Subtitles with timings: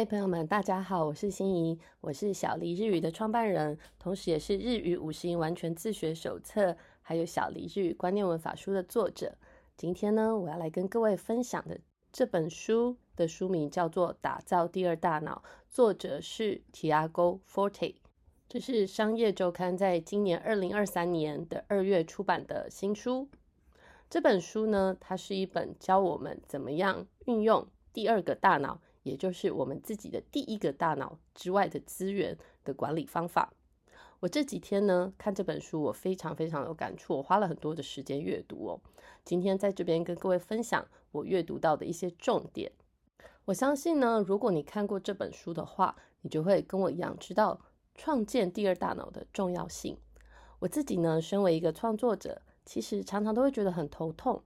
[0.00, 9.36] 嗨，朋友们，大家好，我是心怡，我是小黎日语的创办人，同时也是日语五十音完全自学手册，还有小黎日语观念文法书的作者。
[9.76, 11.78] 今天呢，我要来跟各位分享的
[12.10, 17.96] 这本书的书名叫做《打造第二大脑》，作者是 Tiago Forte，
[18.48, 23.28] 这是商业周刊在今年二零二三年的二月出版的新书。
[24.08, 28.80] 这本书呢，它是一本教我们怎么样运用第二个大脑。
[29.02, 33.52] 也就是我们自己的第一个大脑之外的资源的管理方法。
[34.20, 38.80] 我这几天呢看这本书，我非常非常有感触，我花了很多的时间阅读哦。
[39.24, 42.70] 今天在这边跟各位分享我阅读到的一些重点。
[43.46, 47.58] 我相信呢，如果你看过这本书的话，你就会跟我一样知道
[47.94, 49.96] 创建第二大脑的重要性。
[50.58, 54.42] 我自己呢，身为一个创作者，其实常常都会觉得很头痛。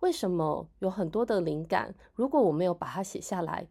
[0.00, 3.68] 为什么有很多的灵感，如果我没有把它写下来，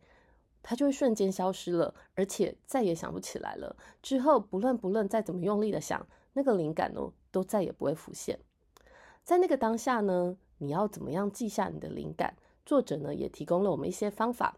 [0.62, 3.76] 它就会瞬间消失了，而且再也想不起来了。
[4.02, 8.40] 之后不论不论再怎么用力的想，那个灵感呢，都再也不会浮现。
[9.24, 12.36] 在那个当下呢，你要怎么样记下你的灵感？
[12.66, 14.58] 作者呢也提供了我们一些方法。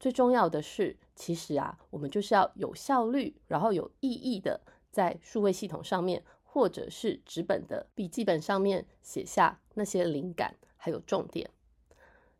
[0.00, 10.54] 最重要的是，其实啊，我们就是要有效率，然后有意义的在数位系统上面，或者是纸本的笔记本上面写下那些灵感。
[10.78, 11.50] 还有重点，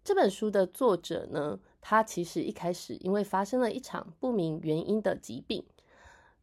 [0.03, 5.67] 这本书的作者呢，他其实一开始因为发生了一场不明原因的疾病，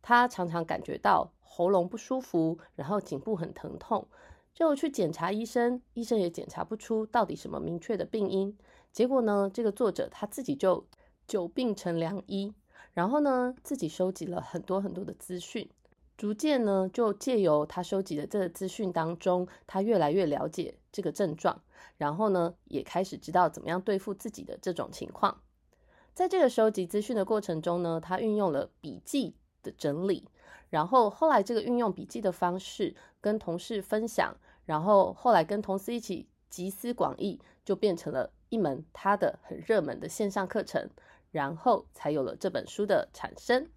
[0.04, 4.08] 他常常感觉到喉咙不舒服，然后颈部很疼痛，
[4.54, 8.56] 就去检查医生，医生也检查不出到底什么明确的病因。
[8.92, 10.86] 结果呢，这个作者他自己就
[11.28, 12.54] 久病成良医，
[12.94, 15.70] 然后呢，自己收集了很多很多的资讯。
[16.18, 21.62] 逐渐呢，就借由他收集的这个资讯当中，他越来越了解这个症状，
[21.98, 25.42] 然后呢，也开始知道怎么样对付自己的这种情况。
[26.14, 30.30] 在这个收集资讯的过程中呢，他运用了笔记的整理，
[30.70, 34.34] 然后后来这个运用笔记的方式跟同事分享，
[34.64, 40.90] 然后后来跟同事一起集思广益，就变成了一门他的很热门的线上课程，
[41.32, 43.68] 然后才有了这本书的产生。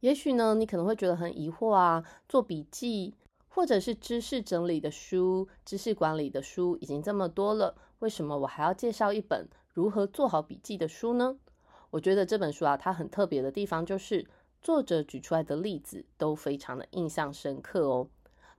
[0.00, 3.14] 也许呢，你可能会觉得很疑惑啊，做笔记
[3.54, 11.36] 或者是知识整理的书、知识管理的书已经这么多了，为什么我还要介绍一本如何做好笔记的书呢？
[11.90, 14.26] 我觉得这本书啊，它很特别的地方就是
[14.62, 18.08] 作者举出来的例子都非常的印象深刻哦。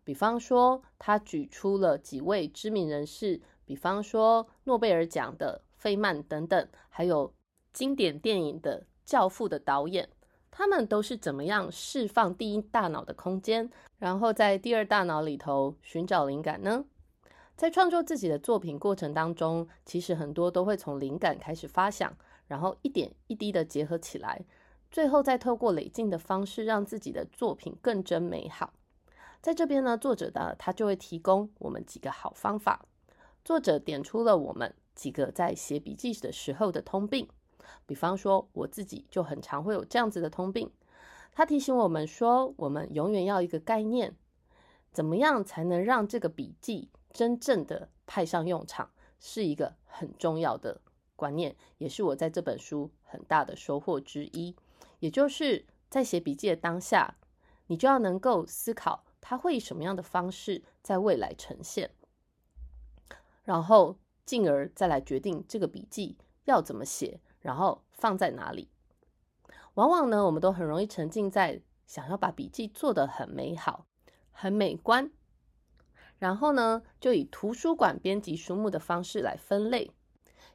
[0.04, 7.34] 比方说，他举出了几位知名人士，比方说诺贝尔奖的费曼等等，还有
[7.72, 10.08] 经典电影的《教父》的导演。
[10.56, 16.86] 他们都是怎么样释放第一大脑的空间，然后在第二大脑里头寻找灵感呢？
[17.56, 22.16] 在创作自己的作品过程当中，其实很多都会从灵感开始发想，
[22.46, 24.46] 然后一点一滴的结合起来，
[24.92, 28.72] 最后再透过累进的方式，让自己的作品更真美好。
[29.42, 32.86] 在这边呢，作者的他就会提供我们几个好方法。
[33.44, 37.28] 作者点出了我们几个在写笔记的时候的通病。
[37.86, 40.72] 比方说，我自己就很常会有这样子的通病。
[41.32, 44.16] 他提醒我们说，我们永远要一个概念，
[44.92, 50.82] 怎么样才能让这个笔记真正的派上用场，是一个很重要的
[51.16, 54.56] 观念，也是我在这本书很大的收获之一。
[55.00, 57.18] 也就是在写笔记的当下，
[57.68, 61.90] 你就要能够思考，它会以什么样的方式在未来呈现，
[63.44, 67.20] 然后进而再来决定这个笔记要怎么写。
[67.44, 68.70] 然后放在哪里？
[69.76, 73.86] 往往呢，我们都很容易沉浸在想要把笔记做得很美好、
[74.32, 75.12] 很美观，
[76.20, 79.92] 然后呢，就以图书馆编辑书目的方式来分类。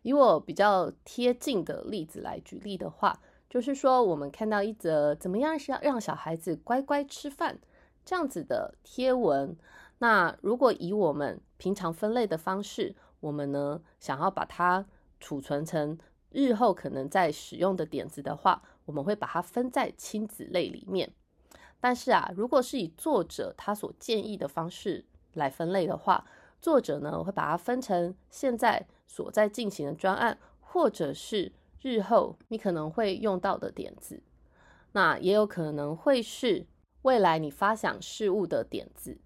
[0.03, 3.21] 以我比较贴近的例子来举例的话，
[3.51, 7.59] 就是说，我们看到一则怎么样是要让小孩子乖乖吃饭
[8.05, 9.57] 这样子的贴文，
[9.99, 14.87] 那如果以我们平常分类的方式，我们呢想要把它
[15.19, 15.99] 储存成。
[16.31, 21.11] 日后可能在使用的点子的话，我们会把它分在亲子类里面。
[21.81, 25.05] 但是啊，如果是以作者他所建议的方式
[25.35, 26.27] 来分类的话，
[26.61, 34.23] 作者呢会把它分成现在所在进行的专案，或者是日后你可能会用到的点子。
[34.93, 36.67] 那也有可能会是
[37.03, 39.19] 未来你发想事物的点子，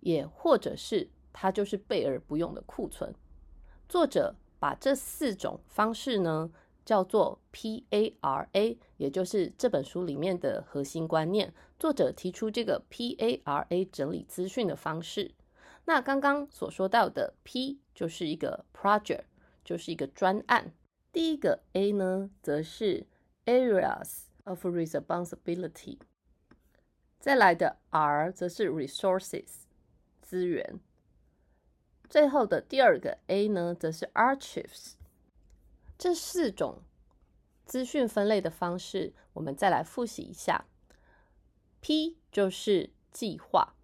[0.00, 3.14] 也或者是它就是备而不用的库存。
[3.88, 4.36] 作者。
[4.60, 6.48] 把这四种方式呢
[6.84, 11.52] 叫做 P A R A，也就是这本书里面的核心观念。
[11.78, 15.34] 作者提出这个 P A R A 整理资讯的方式。
[15.86, 19.24] 那刚刚所说到的 P 就是一个 project，
[19.64, 20.72] 就是一个专案。
[21.10, 23.06] 第一个 A 呢，则是
[23.46, 25.98] areas of responsibility。
[27.18, 29.64] 再来的 R 则是 resources
[30.20, 30.80] 资源。
[32.10, 34.94] 最后的第二个 A 呢，则是 archives。
[35.96, 36.82] 这四种
[37.64, 40.66] 资讯分类的方式，我们再来复习一下。
[41.80, 43.74] P 就是计划，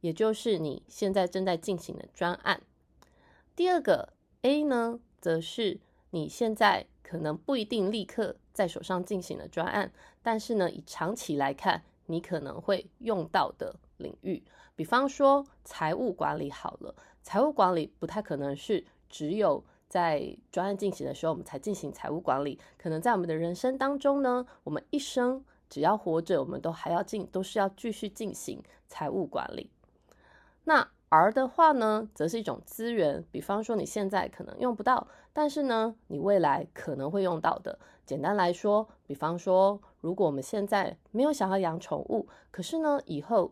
[0.00, 2.62] 也就是你现在正在进行的专案。
[3.56, 4.12] 第二个
[4.42, 5.80] A 呢，则是
[6.10, 9.92] 你现在可能不一定立刻在手上进行的专案，
[10.22, 14.44] 但是呢，以长期来看，你可能会用到的领域。
[14.74, 25.44] 比方说财务管理好了，财务管理不太可能是只有在专案进行的时候我们才进行财务管理，可能在我们的人生当中呢，我们一生。
[25.68, 29.70] 只要活着，我们都还要进，都是要继续进行财务管理。
[30.64, 37.78] 那 R 的话呢，则是一种资源，比方说你现在可能用不到，但是呢，你未来可能会用到的。
[38.04, 43.50] 简单来说，比方说，如果我们现在没有想要养宠物，可是呢，以后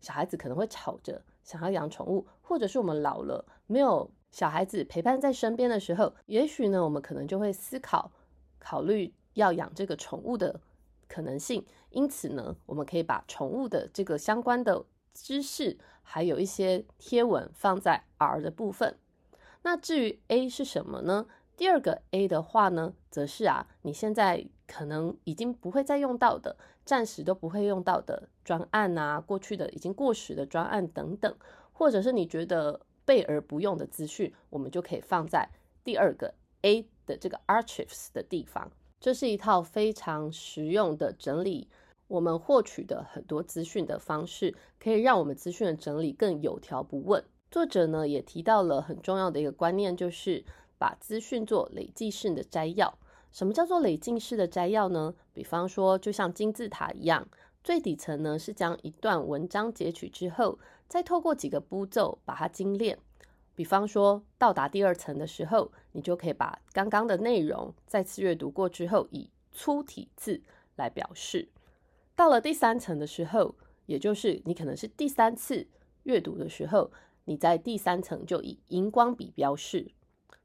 [0.00, 8.10] 小孩子可能会吵着想要养宠物，或者是我们老了没有小孩子陪伴在身边的时候，也许呢，我们可能就会思考
[8.58, 10.60] 考虑要养这个宠物的。
[11.06, 18.96] 可能性，因此呢，我们可以把宠物的这个相关的知识，还有一些贴文放在 R 的部分。
[19.62, 21.26] 那至于 A 是什么呢？
[21.56, 31.36] 第二个 A 的话呢，则是啊，你现在可能已经不会再用到的，暂时都不会用到的专案啊，过去的已经过时的专案等等，
[31.80, 35.48] 或者是你觉得备而不用的资讯，我们就可以放在
[35.82, 38.70] 第二个 A 的这个 Archives 的地方。
[39.00, 41.68] 这是一套非常实用的整理
[42.06, 47.24] 我们获取的很多资讯的方式，可以让我们资讯的整理更有条不紊。
[47.50, 50.44] 作者呢也提到了很重要的一个观念，就是
[50.76, 52.98] 把资讯做累计式的摘要。
[53.32, 55.14] 什么叫做累进式的摘要呢？
[55.32, 57.26] 比方说，就像金字塔一样，
[57.62, 60.58] 最底层呢是将一段文章截取之后，
[60.88, 62.98] 再透过几个步骤把它精炼。
[63.54, 70.40] 比方说，到达第二层的时候，你就可以把刚刚的内容再次阅读过之后，以粗体字
[70.76, 71.48] 来表示。
[72.16, 73.54] 到了第三层的时候，
[73.84, 75.68] 也就是你可能是第三次
[76.04, 76.90] 阅读的时候，
[77.26, 79.92] 你在第三层就以荧光笔标示。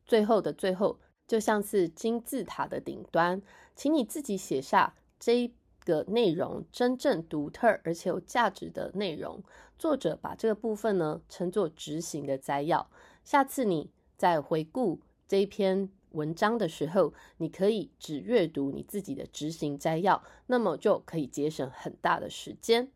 [0.05, 3.41] 最后的最后，就像是金字塔的顶端，
[3.73, 5.53] 请你自己写下这。
[5.85, 9.41] 个内容真正独特而且有价值的内容，
[9.77, 12.89] 作者把这个部分呢称作执行的摘要。
[13.23, 22.91] 下次你在回顾这一篇文章的时候，你可以只阅读你自己的执行摘要，那么就可以节省很大的时间。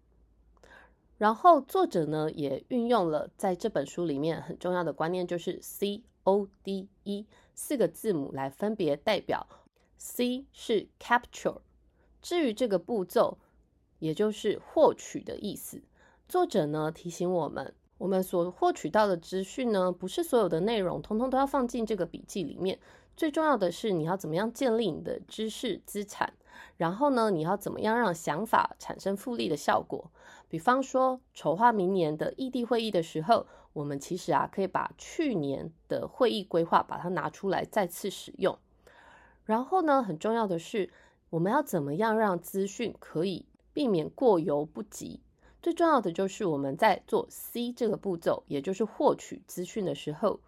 [1.18, 9.46] 然后作者呢也运用了在这本书里面很重要的观念，就是 C O D E 四个字母来分别代表。
[9.98, 11.60] C 是 capture。
[12.22, 13.38] 至于这个步骤，
[14.00, 15.82] 也就是获取的意思，
[16.28, 22.80] 作者呢提醒我们，我们所获取到的资讯呢，不是所有的内容通通都要放进这个笔记里面。
[23.16, 26.34] 最重要的是，你要怎么样建立你的知识资产，
[26.78, 30.10] 然后呢，你要怎么样让想法产生复利的效果。
[30.48, 38.58] 比方说，筹划明年的异地会议的时候，我们其实啊，可以把去年的会议规划把它拿出来再次使用。
[39.44, 40.90] 然后呢，很重要的是。
[41.30, 45.22] 我们要怎么样让资讯可以避免过犹不及？
[45.62, 50.40] 最重要的就是我们在做 C 这个步骤，也就是获取资讯的时候，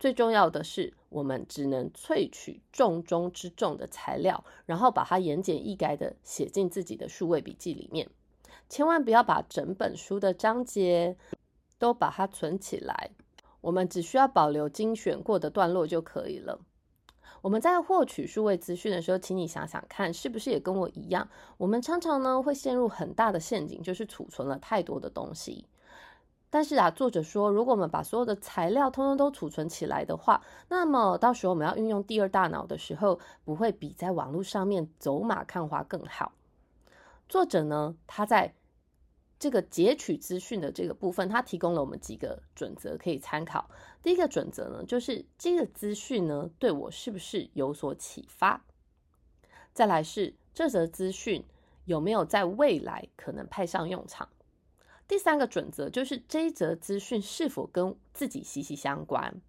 [0.00, 8.08] 最重要的是我们只能萃取重中之重的材料，然后把它言简意赅的写进自己的数位笔记里面。
[8.68, 11.16] 千万不要把整本书的章节
[11.78, 13.10] 都把它存起来，
[13.60, 16.58] 我们只需要保留精选过的段落就可以了。
[17.40, 21.28] 我们在获取数位资讯的时候，请你想想看，是不是也跟我一样？
[21.56, 25.66] 我们常常呢会陷入很大的陷阱，就是储存了太多的东西。
[26.50, 36.32] 但是啊，作者说，如果我们把所有的材料通通都储存起来的话，那么到时候我们要运用第二大脑的时候，不会比在网络上面走马看花更好。
[37.28, 38.54] 作者呢，他在。
[39.38, 43.70] 这个截取资讯的这个部分，它提供了我们几个准则可以参考。
[44.02, 48.64] 第一个准则呢，就是这个资讯呢对我是不是有所启发？
[49.72, 51.44] 再来是这则资讯
[51.84, 54.28] 有没有在未来可能派上用场？
[55.06, 59.40] 第三个准则就是这一则资讯是否跟自己息息相关？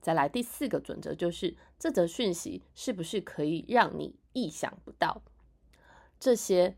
[0.00, 5.20] 再来第四个准则就是这则讯息是不是可以让你意想不到？
[6.18, 6.74] 这些。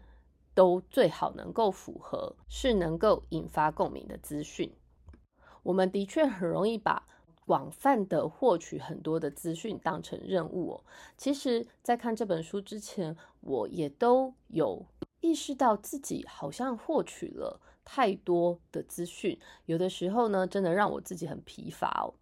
[0.61, 4.71] 都最好能够符合，是能够引发共鸣的资讯。
[5.63, 7.09] 我们的确很容易把
[7.47, 10.85] 广泛的获取很多的资讯当成任务哦。
[11.17, 14.85] 其实，在看这本书之前，我也都有
[15.23, 22.13] 意识到自己好像获取了太多的资讯，有的时候呢，真的让我自己很疲乏哦。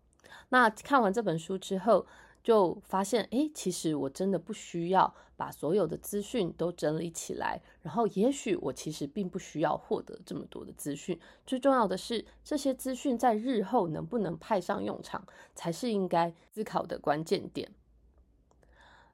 [0.50, 2.06] 那看完这本书之后，
[2.48, 11.20] 就发现，哎，其实我真的不需要把所有的资讯都整理起来，然后也许我其实并不需要获得这么多的资讯。
[11.44, 17.70] 最重要的是，这些资讯在日后能不能派上用场，才是应该思考的关键点。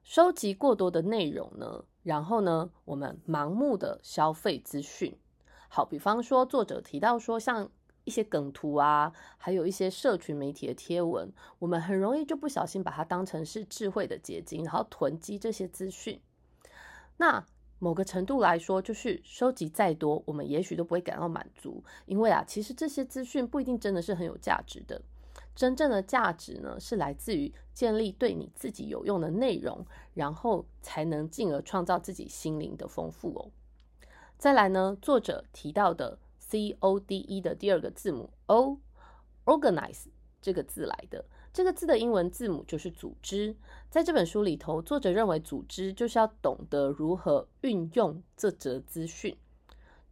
[0.05, 5.19] 收集过多的内容呢，然后呢，我们盲目的消费资讯。
[5.69, 7.69] 好，比方说，作者提到说，像。
[8.05, 16.21] 一些梗图啊，还有一些社群媒体的贴文，我们很容易就不小心把它当成是智慧的结晶，然后囤积这些资讯。
[17.17, 17.45] 那
[17.79, 25.01] 某个程度来说，就是收集再多，我们也许都不会感到满足，因为啊，其实这些资讯不一定真的是很有价值的。
[25.55, 33.51] 真正的价值呢，是来自于建立对你自己有用的内容，然后才能进而创造自己心灵的丰富哦。
[34.37, 36.19] 再来呢，作者提到的。
[36.55, 40.05] C O D E 的第二个字母 O，organize
[40.41, 41.25] 这个字来的。
[41.53, 43.57] 这个字的英文字母就是组织。
[43.91, 49.37] 在这本书里头，作者认为组织就是要懂得如何运用这则资讯。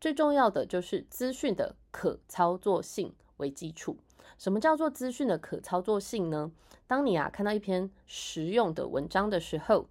[0.00, 3.96] 最重要的就是资讯的可操作性为基础。
[4.36, 6.50] 什么叫做资讯的可操作性呢？
[6.88, 9.88] 当你啊看到一篇实用的文章的时候。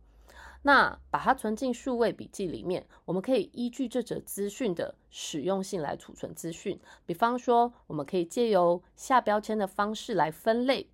[0.63, 6.79] 那把它存进数位笔记里面，我们可以依据这则资讯的使用性来储存资讯。
[7.05, 10.89] 比方说，我们可以借由下标签的方式来分类，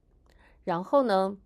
[0.65, 1.37] 然后呢，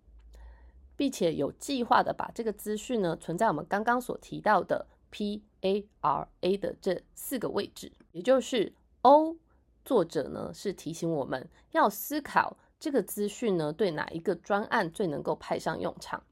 [0.96, 7.92] 并且有计划的把这个资讯呢存在我们刚刚所提到的 P A R A 的这四个位置。
[8.10, 9.36] 也就是 O，
[9.84, 16.22] 作者呢是提醒我们要思考这个资讯呢对哪一个专案最能够派上用场。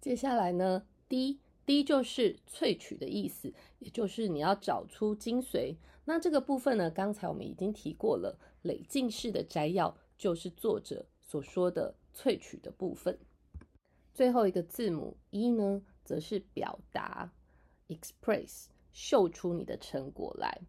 [0.00, 5.76] 接下来呢？D 第一就是萃取的意思，也就是你要找出精髓。
[6.04, 13.18] 那这个部分呢，刚才我们已经提过了，累进式的摘要就是作者所说的萃取的部分。
[14.12, 17.32] 最后一个字母 E 呢，则是表达
[17.88, 20.62] ，express，秀出你的成果来。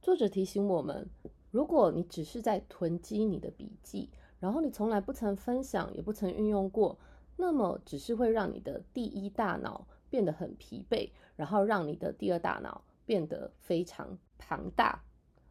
[0.00, 1.10] 作者提醒我们，
[1.50, 6.98] 如果你只是在囤积你的笔记，然后你从来不曾分享，也不曾运用过。
[7.36, 15.02] 那么只是会让你的第一大脑变得很疲惫，然后让你的第二大脑变得非常庞大，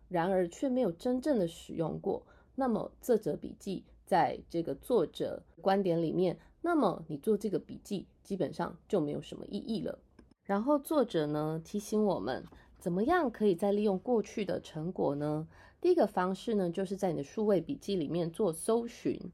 [0.07, 2.25] 然而却没有真正的使用过。
[2.55, 9.99] 那么这则笔记在这个作者观点里面，那么你做这个笔记基本上就没有什么意义了。
[10.43, 12.43] 然后作者呢提醒我们，
[12.79, 15.47] 怎么样可以再利用过去的成果呢？
[15.79, 19.31] 第一个方式呢，就是在你的数位笔记里面做搜寻。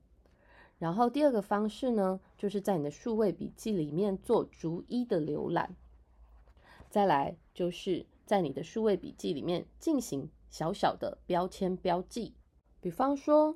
[0.84, 5.78] 然后第二个方式呢，就是在你的数位笔记里面做逐一的浏览。
[6.90, 12.34] 再来就是在你的数位笔记里面进行小小的标签标记。
[12.82, 13.56] 比方说，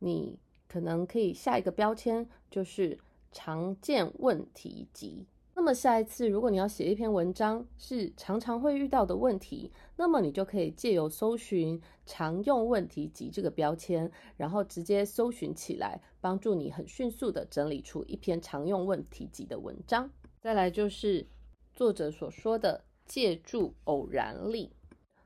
[0.00, 0.38] 你
[0.68, 2.98] 可能可以下一个标签就是
[3.32, 5.26] 常见问题集。
[5.54, 20.08] 那么下一次，如果你要写一篇文章，是常常会遇到的问题，那么你就可以借由搜寻“常用问题集”这个标签，然后直接搜寻起来，帮助你很迅速的整理出一篇常用问题集的文章。
[20.40, 21.26] 再来就是
[21.74, 24.72] 作者所说的借助偶然力。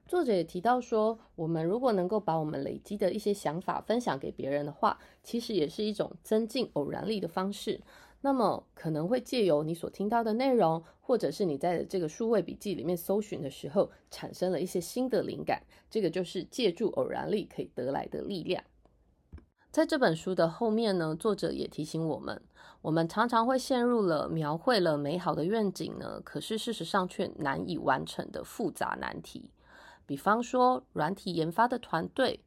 [0.06, 7.80] 作者也提到说，我们如果能够把我们累积的一些想法分享给别人的话，其实也是一种增进偶然力的方式。
[8.24, 15.62] 那么可能会借由你所听到的内容，或者是你在这个数位笔记里面搜寻的时候，产生了一些新的灵感。
[15.90, 18.64] 这个就是借助偶然力可以得来的力量。
[19.70, 22.40] 在这本书的后面呢，作者也提醒我们，
[22.80, 29.50] 我们常常会陷入了描绘了美好的愿景呢，可是事实上却难以完成的复杂难题。
[30.06, 32.40] 比方说，软体研发的团队。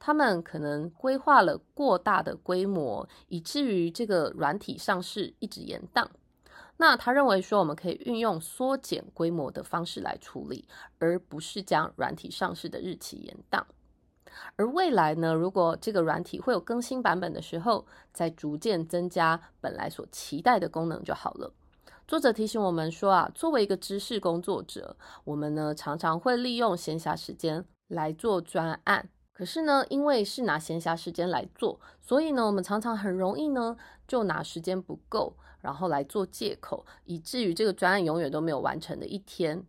[0.00, 6.04] 他们可能规划了过大的规模，以至于这个软体上市一直延宕。
[6.78, 10.66] 那他认为说，我们可以运用缩减规模的方式来处理，
[10.98, 13.62] 而不是将软体上市的日期延宕。
[14.56, 21.52] 而未来呢，如果这个软体会有更新版本的时候，再逐渐增加本来所期待的功能就好了。
[22.08, 29.10] 作者提醒我们说啊，作为一个知识工作者，我们呢常常会利用闲暇时间来做专案。
[29.40, 33.74] 可是呢，因为是拿闲暇时间来做，所以呢，我们常常很容易呢，
[34.06, 39.64] 就拿时间不够，然后来做借口，以至于这个专案永远都没有完成的一天。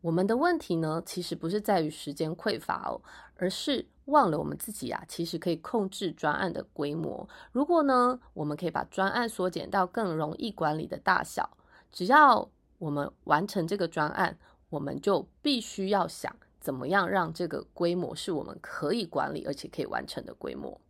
[0.00, 3.02] 我们的问题呢，其实不是在于时间匮乏哦，
[3.36, 7.28] 而是忘了我们自己啊，其实可以控制专案的规模。
[7.50, 11.56] 如果呢，我们可以把专案缩减到更容易管理的大小，
[11.90, 12.48] 只要
[12.78, 14.38] 我们完成这个专案，
[14.70, 16.32] 我们就必须要想
[16.64, 20.80] 怎么样让这个规模是我们可以管理而且可以完成的规模。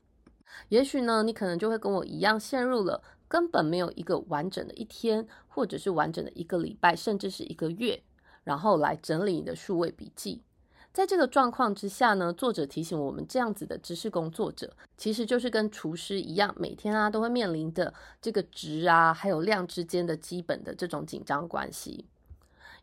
[0.68, 8.00] 也许呢，你可能就会跟我一样陷入了根本没有一个完整的一天，或者是完整的一个礼拜，甚至是一个月，
[8.44, 10.44] 然后来整理你的数位笔记。
[10.92, 22.06] 在这个状况之下呢，作者提醒我们，这样子的知识工作者，其实就是跟厨师一样，每天啊都会面临的这个值啊还有量之间的基本的这种紧张关系。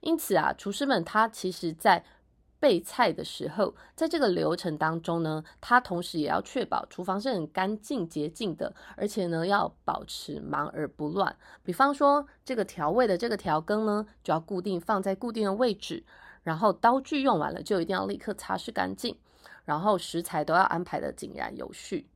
[0.01, 2.03] 因此啊，厨师们他其实在
[2.61, 11.35] 备菜的时候，在这个流程当中呢，他同时也要确保厨房是很干净洁净的，而且呢要保持忙而不乱。
[11.63, 16.05] 比方说，这个调味的这个调羹呢，就要固定放在固定的位置。
[16.43, 19.15] 然后刀具用完了就一定要立刻擦拭干净，
[19.65, 22.07] 然后食材都要安排的井然有序。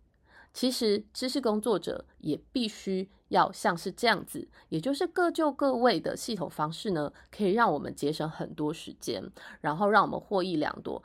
[0.54, 9.24] 其实知识工作者也必须要像是这样子，也就是各就各位的系统方式呢，可以让我们节省很多时间，
[9.62, 11.02] 然后让我们获益良多。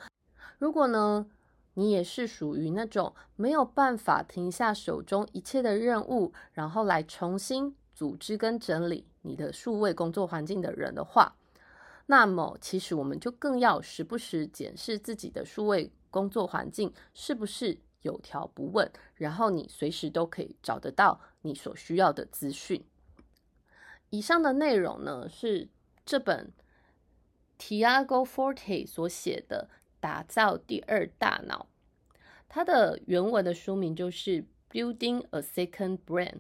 [0.59, 1.27] 如果呢，
[1.75, 11.37] 你也是属于那种没有办法停下手中一切的任务，然后来重新组织跟整理你的数位工作环境的人的话，
[12.07, 22.85] 那么，其实我们就更要时不时检视自己的数位工作环境是不是有条不紊，然后你随时都可以找得到你所需要的资讯。
[24.11, 25.69] 以上的内容呢，是
[26.05, 26.53] 这本
[27.59, 29.69] Tiago Forte 所写的
[30.01, 31.67] 《打造第二大脑》，
[32.49, 36.33] 它的原文的书名就是《Building a Second Brain》。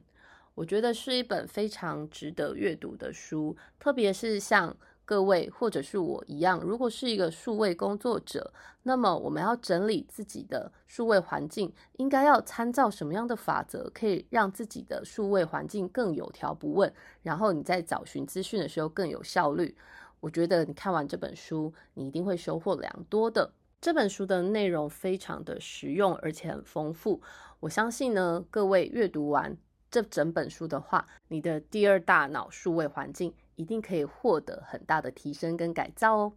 [0.55, 4.77] 我觉得是一本非常值得阅读的书，特别是像。
[5.11, 8.53] 各位，或者是我一样，如果是一个数位工作者，
[8.85, 16.95] 那么我们要整理自己的数位环境，应该要参照什么样的法则，可以让自己的数位环境更有条不紊，
[17.25, 19.77] 然后你在找寻资讯的时候更有效率？
[20.21, 23.53] 我觉得你看完这本书，你一定会收获良多的。
[23.81, 27.21] 这本书的内容非常的实用，而且很丰富。
[27.59, 29.57] 我相信呢，各位阅读完
[29.91, 33.35] 这整本书的话，你的第二大脑数位环境。
[33.61, 36.33] 一定可以获得很大的提升跟改造哦。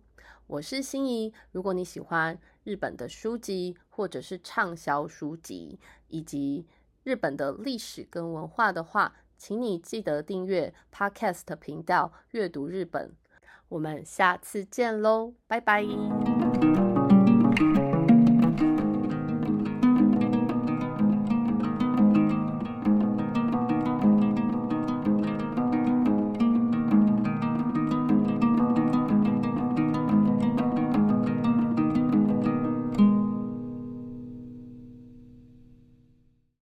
[0.45, 6.67] 我是心仪，如果你喜欢日本的书籍，或者是畅销书籍，以及
[7.03, 13.13] 日本的历史跟文化的话，请你记得订阅 Podcast 频道，阅读日本。
[13.69, 16.92] 我们下次见喽，拜拜。